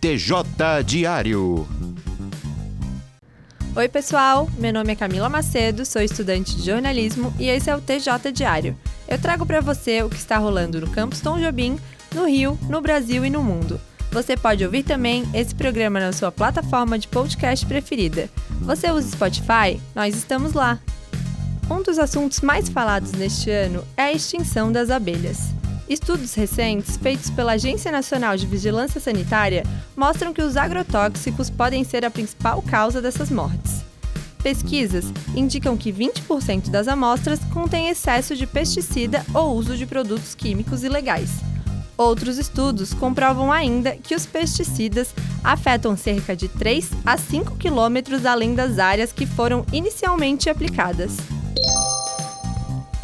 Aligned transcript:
TJ 0.00 0.84
Diário. 0.84 1.66
Oi, 3.74 3.88
pessoal. 3.88 4.48
Meu 4.58 4.72
nome 4.72 4.92
é 4.92 4.96
Camila 4.96 5.28
Macedo, 5.28 5.86
sou 5.86 6.02
estudante 6.02 6.54
de 6.54 6.66
jornalismo 6.66 7.32
e 7.38 7.48
esse 7.48 7.70
é 7.70 7.74
o 7.74 7.80
TJ 7.80 8.30
Diário. 8.32 8.76
Eu 9.08 9.18
trago 9.18 9.46
para 9.46 9.60
você 9.60 10.02
o 10.02 10.10
que 10.10 10.16
está 10.16 10.36
rolando 10.36 10.80
no 10.80 10.90
campus 10.90 11.20
Tom 11.20 11.38
Jobim, 11.38 11.78
no 12.14 12.26
Rio, 12.26 12.58
no 12.68 12.80
Brasil 12.82 13.24
e 13.24 13.30
no 13.30 13.42
mundo. 13.42 13.80
Você 14.12 14.36
pode 14.36 14.64
ouvir 14.64 14.82
também 14.82 15.24
esse 15.32 15.54
programa 15.54 15.98
na 15.98 16.12
sua 16.12 16.30
plataforma 16.30 16.98
de 16.98 17.08
podcast 17.08 17.64
preferida. 17.64 18.28
Você 18.62 18.90
usa 18.90 19.10
Spotify? 19.10 19.80
Nós 19.94 20.14
estamos 20.14 20.52
lá. 20.52 20.78
Um 21.70 21.82
dos 21.82 21.98
assuntos 21.98 22.42
mais 22.42 22.68
falados 22.68 23.12
neste 23.12 23.50
ano 23.50 23.82
é 23.96 24.02
a 24.02 24.12
extinção 24.12 24.70
das 24.70 24.90
abelhas. 24.90 25.56
Estudos 25.88 26.34
recentes 26.34 26.96
feitos 26.96 27.30
pela 27.30 27.52
Agência 27.52 27.92
Nacional 27.92 28.36
de 28.36 28.44
Vigilância 28.44 29.00
Sanitária 29.00 29.62
mostram 29.96 30.32
que 30.32 30.42
os 30.42 30.56
agrotóxicos 30.56 31.48
podem 31.48 31.84
ser 31.84 32.04
a 32.04 32.10
principal 32.10 32.60
causa 32.60 33.00
dessas 33.00 33.30
mortes. 33.30 33.84
Pesquisas 34.42 35.04
indicam 35.34 35.76
que 35.76 35.92
20% 35.92 36.70
das 36.70 36.88
amostras 36.88 37.38
contêm 37.52 37.88
excesso 37.88 38.34
de 38.34 38.48
pesticida 38.48 39.24
ou 39.32 39.54
uso 39.54 39.76
de 39.76 39.86
produtos 39.86 40.34
químicos 40.34 40.82
ilegais. 40.82 41.30
Outros 41.96 42.36
estudos 42.36 42.92
comprovam 42.92 43.52
ainda 43.52 43.92
que 43.92 44.14
os 44.14 44.26
pesticidas 44.26 45.14
afetam 45.42 45.96
cerca 45.96 46.34
de 46.34 46.48
3 46.48 46.90
a 47.04 47.16
5 47.16 47.56
quilômetros 47.56 48.26
além 48.26 48.54
das 48.56 48.80
áreas 48.80 49.12
que 49.12 49.24
foram 49.24 49.64
inicialmente 49.72 50.50
aplicadas 50.50 51.16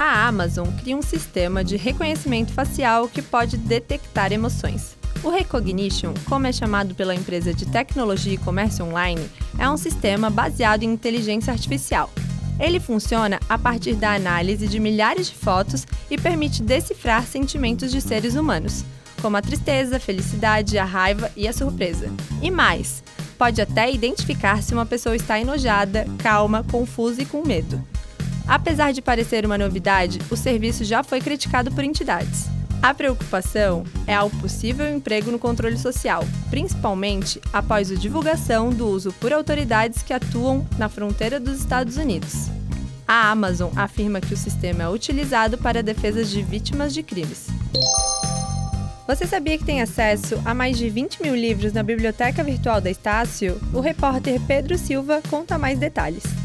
a 0.02 0.26
Amazon 0.26 0.68
cria 0.80 0.96
um 0.96 1.02
sistema 1.02 1.62
de 1.62 1.76
reconhecimento 1.76 2.52
facial 2.52 3.08
que 3.08 3.22
pode 3.22 3.56
detectar 3.56 4.32
emoções. 4.32 4.96
O 5.22 5.30
Recognition, 5.30 6.12
como 6.28 6.46
é 6.46 6.52
chamado 6.52 6.94
pela 6.94 7.14
empresa 7.14 7.54
de 7.54 7.66
tecnologia 7.66 8.34
e 8.34 8.38
comércio 8.38 8.84
online, 8.84 9.30
é 9.58 9.70
um 9.70 9.76
sistema 9.76 10.28
baseado 10.28 10.82
em 10.82 10.92
inteligência 10.92 11.52
artificial. 11.52 12.10
Ele 12.58 12.80
funciona 12.80 13.38
a 13.48 13.56
partir 13.56 13.94
da 13.94 14.12
análise 14.12 14.66
de 14.66 14.80
milhares 14.80 15.28
de 15.28 15.34
fotos 15.34 15.86
e 16.10 16.18
permite 16.18 16.62
decifrar 16.62 17.24
sentimentos 17.24 17.90
de 17.92 18.00
seres 18.00 18.34
humanos, 18.34 18.84
como 19.20 19.36
a 19.36 19.42
tristeza, 19.42 19.96
a 19.96 20.00
felicidade, 20.00 20.78
a 20.78 20.84
raiva 20.84 21.30
e 21.36 21.46
a 21.46 21.52
surpresa. 21.52 22.10
E 22.42 22.50
mais, 22.50 23.02
pode 23.38 23.60
até 23.60 23.90
identificar 23.90 24.62
se 24.62 24.74
uma 24.74 24.84
pessoa 24.84 25.14
está 25.14 25.40
enojada, 25.40 26.06
calma, 26.18 26.64
confusa 26.64 27.22
e 27.22 27.26
com 27.26 27.46
medo. 27.46 27.80
Apesar 28.46 28.92
de 28.92 29.00
parecer 29.00 29.46
uma 29.46 29.56
novidade, 29.56 30.18
o 30.30 30.36
serviço 30.36 30.84
já 30.84 31.02
foi 31.02 31.20
criticado 31.20 31.70
por 31.70 31.84
entidades. 31.84 32.46
A 32.82 32.92
preocupação 32.92 33.84
é 34.08 34.14
ao 34.14 34.28
possível 34.28 34.92
emprego 34.92 35.30
no 35.30 35.38
controle 35.38 35.78
social, 35.78 36.24
principalmente 36.50 37.40
após 37.52 37.92
a 37.92 37.94
divulgação 37.94 38.70
do 38.70 38.88
uso 38.88 39.12
por 39.20 39.32
autoridades 39.32 40.02
que 40.02 40.12
atuam 40.12 40.66
na 40.76 40.88
fronteira 40.88 41.38
dos 41.38 41.60
Estados 41.60 41.96
Unidos. 41.96 42.48
A 43.06 43.30
Amazon 43.30 43.70
afirma 43.76 44.20
que 44.20 44.34
o 44.34 44.36
sistema 44.36 44.82
é 44.82 44.88
utilizado 44.88 45.56
para 45.58 45.82
defesas 45.82 46.28
de 46.28 46.42
vítimas 46.42 46.92
de 46.92 47.04
crimes. 47.04 47.46
Você 49.06 49.26
sabia 49.26 49.58
que 49.58 49.64
tem 49.64 49.80
acesso 49.80 50.40
a 50.44 50.52
mais 50.52 50.76
de 50.76 50.88
20 50.88 51.22
mil 51.22 51.36
livros 51.36 51.72
na 51.72 51.82
biblioteca 51.82 52.42
virtual 52.42 52.80
da 52.80 52.90
Estácio? 52.90 53.60
O 53.72 53.80
repórter 53.80 54.40
Pedro 54.46 54.76
Silva 54.76 55.20
conta 55.28 55.58
mais 55.58 55.78
detalhes. 55.78 56.41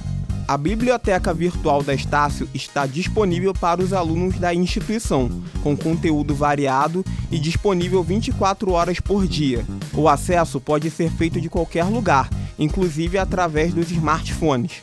A 0.47 0.57
biblioteca 0.57 1.33
virtual 1.33 1.83
da 1.83 1.93
Estácio 1.93 2.47
está 2.53 2.85
disponível 2.85 3.53
para 3.53 3.83
os 3.83 3.91
alunos 3.91 4.39
da 4.39 4.53
instituição, 4.53 5.29
com 5.61 5.75
conteúdo 5.75 6.33
variado 6.33 7.03
e 7.29 7.37
disponível 7.37 8.01
24 8.01 8.71
horas 8.71 9.01
por 9.01 9.27
dia. 9.27 9.65
O 9.93 10.07
acesso 10.07 10.61
pode 10.61 10.89
ser 10.89 11.11
feito 11.11 11.41
de 11.41 11.49
qualquer 11.49 11.83
lugar, 11.83 12.29
inclusive 12.57 13.17
através 13.17 13.73
dos 13.73 13.91
smartphones. 13.91 14.79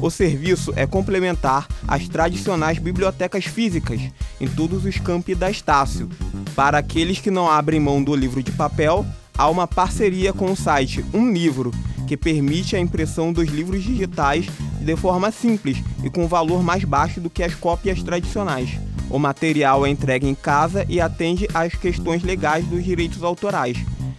O 0.00 0.10
serviço 0.10 0.72
é 0.76 0.86
complementar 0.86 1.66
às 1.88 2.06
tradicionais 2.06 2.78
bibliotecas 2.78 3.44
físicas 3.44 4.00
em 4.40 4.46
todos 4.46 4.84
os 4.84 4.96
campi 4.98 5.34
da 5.34 5.50
Estácio. 5.50 6.08
Para 6.54 6.78
aqueles 6.78 7.18
que 7.18 7.32
não 7.32 7.50
abrem 7.50 7.80
mão 7.80 8.00
do 8.00 8.14
livro 8.14 8.44
de 8.44 8.52
papel, 8.52 9.04
há 9.36 9.48
uma 9.48 9.66
parceria 9.66 10.32
com 10.32 10.52
o 10.52 10.56
site 10.56 11.04
Um 11.12 11.32
Livro, 11.32 11.72
que 12.06 12.16
permite 12.16 12.76
a 12.76 12.80
impressão 12.80 13.32
dos 13.32 13.48
livros 13.48 13.82
digitais 13.82 14.46
de 14.80 14.96
forma 14.96 15.30
simples 15.30 15.78
e 16.02 16.10
com 16.10 16.26
valor 16.26 16.62
mais 16.62 16.84
baixo 16.84 17.20
do 17.20 17.30
que 17.30 17.42
as 17.42 17.54
cópias 17.54 18.02
tradicionais. 18.02 18.78
O 19.10 19.18
material 19.18 19.84
é 19.84 19.90
entregue 19.90 20.28
em 20.28 20.34
casa 20.34 20.86
e 20.88 21.00
atende 21.00 21.48
às 21.52 21.74
questões 21.74 22.22
legais 22.22 22.64
dos 22.66 22.84
direitos 22.84 23.22
autorais. 23.22 23.76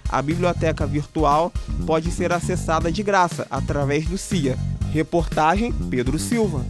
A 0.10 0.22
biblioteca 0.22 0.86
virtual 0.86 1.52
pode 1.88 2.12
ser 2.12 2.34
acessada 2.34 2.92
de 2.92 3.02
graça 3.02 3.48
através 3.50 4.06
do 4.06 4.18
CIA. 4.18 4.58
Reportagem 4.92 5.72
Pedro 5.90 6.20
Silva. 6.20 6.66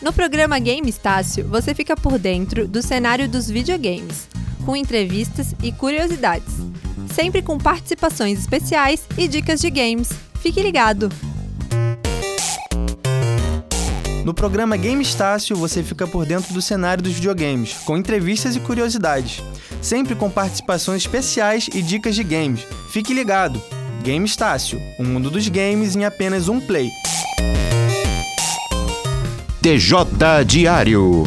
No 0.00 0.12
programa 0.12 0.58
Game 0.58 0.88
Estácio, 0.88 1.46
você 1.46 1.74
fica 1.74 1.94
por 1.94 2.18
dentro 2.18 2.66
do 2.66 2.80
cenário 2.80 3.28
dos 3.28 3.50
videogames, 3.50 4.28
com 4.64 4.74
entrevistas 4.74 5.54
e 5.62 5.70
curiosidades, 5.70 6.54
sempre 7.12 7.42
com 7.42 7.58
participações 7.58 8.38
especiais 8.38 9.02
e 9.18 9.28
dicas 9.28 9.60
de 9.60 9.68
games. 9.68 10.10
Fique 10.40 10.62
ligado! 10.62 11.10
No 14.28 14.34
programa 14.34 14.76
Game 14.76 15.02
Estácio, 15.02 15.56
você 15.56 15.82
fica 15.82 16.06
por 16.06 16.26
dentro 16.26 16.52
do 16.52 16.60
cenário 16.60 17.02
dos 17.02 17.14
videogames, 17.14 17.72
com 17.86 17.96
entrevistas 17.96 18.54
e 18.54 18.60
curiosidades, 18.60 19.42
sempre 19.80 20.14
com 20.14 20.28
participações 20.28 21.00
especiais 21.00 21.70
e 21.72 21.80
dicas 21.80 22.14
de 22.14 22.22
games. 22.22 22.66
Fique 22.90 23.14
ligado! 23.14 23.58
Game 24.02 24.26
Estácio, 24.26 24.78
o 24.98 25.02
mundo 25.02 25.30
dos 25.30 25.48
games 25.48 25.96
em 25.96 26.04
apenas 26.04 26.46
um 26.46 26.60
play. 26.60 26.90
TJ 29.62 30.44
Diário. 30.46 31.22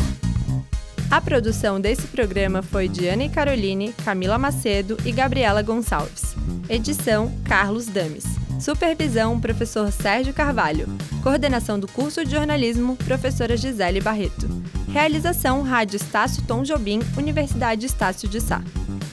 A 1.10 1.20
produção 1.20 1.82
desse 1.82 2.06
programa 2.06 2.62
foi 2.62 2.88
de 2.88 3.08
Ana 3.08 3.28
Caroline, 3.30 3.96
Camila 4.06 4.38
Macedo 4.38 4.96
e 5.04 5.12
Gabriela 5.12 5.64
Gonçalves. 5.64 6.36
Edição 6.70 7.34
Carlos 7.46 7.88
Dames. 7.88 8.41
Supervisão, 8.62 9.40
professor 9.40 9.92
Sérgio 9.92 10.34
Carvalho. 10.34 10.88
Coordenação 11.24 11.80
do 11.80 11.88
curso 11.88 12.24
de 12.24 12.32
jornalismo, 12.32 12.96
professora 12.96 13.58
Gisele 13.58 14.00
Barreto. 14.00 14.48
Realização, 14.90 15.64
Rádio 15.64 15.96
Estácio 15.96 16.44
Tom 16.44 16.62
Jobim, 16.62 17.00
Universidade 17.18 17.88
Estácio 17.88 18.30
de 18.30 18.40
Sá. 18.40 18.62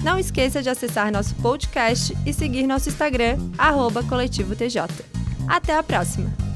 Não 0.01 0.19
esqueça 0.19 0.63
de 0.63 0.69
acessar 0.69 1.11
nosso 1.11 1.35
podcast 1.37 2.15
e 2.27 2.33
seguir 2.33 2.67
nosso 2.67 2.91
Instagram, 2.91 3.39
arroba 3.57 4.03
Coletivo 4.03 4.55
TJ. 4.55 4.83
Até 5.49 5.75
a 5.75 5.83
próxima! 5.83 6.48